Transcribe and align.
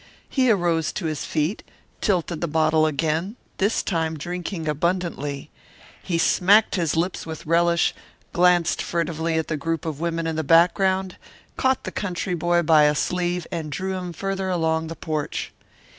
He 0.27 0.49
arose 0.49 0.91
to 0.93 1.05
his 1.05 1.25
feet, 1.25 1.61
tilted 2.01 2.41
the 2.41 2.47
bottle 2.47 2.87
again, 2.87 3.35
this 3.59 3.83
time 3.83 4.17
drinking 4.17 4.67
abundantly. 4.67 5.51
He 6.01 6.17
smacked 6.17 6.73
his 6.73 6.95
lips 6.97 7.27
with 7.27 7.45
relish, 7.45 7.93
glanced 8.33 8.81
furtively 8.81 9.37
at 9.37 9.47
the 9.47 9.57
group 9.57 9.85
of 9.85 9.99
women 9.99 10.25
in 10.25 10.37
the 10.37 10.43
background, 10.43 11.17
caught 11.55 11.83
the 11.83 11.91
country 11.91 12.33
boy 12.33 12.63
by 12.63 12.85
a 12.85 12.95
sleeve 12.95 13.45
and 13.51 13.71
drew 13.71 13.93
him 13.93 14.11
farther 14.11 14.49
along 14.49 14.87
the 14.87 14.95
porch. 14.95 15.53